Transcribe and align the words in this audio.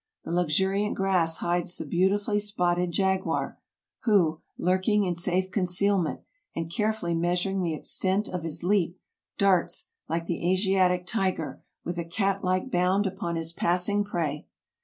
The 0.23 0.31
luxuriant 0.31 0.95
grass 0.95 1.37
hides 1.37 1.77
the 1.77 1.85
beautifully 1.85 2.39
spotted 2.39 2.89
jaguar, 2.91 3.59
who, 4.05 4.41
lurking 4.57 5.03
in 5.03 5.15
safe 5.15 5.51
concealment, 5.51 6.21
and 6.55 6.71
carefully 6.73 7.13
measuring 7.13 7.61
the 7.61 7.75
extent 7.75 8.27
of 8.27 8.41
his 8.41 8.63
leap, 8.63 8.97
darts, 9.37 9.89
like 10.09 10.25
the 10.25 10.51
Asiatic 10.51 11.05
tiger, 11.05 11.61
with 11.85 11.99
a 11.99 12.03
cat 12.03 12.43
like 12.43 12.71
bound 12.71 13.05
upon 13.05 13.35
his 13.35 13.53
passing 13.53 14.03
prey. 14.03 14.47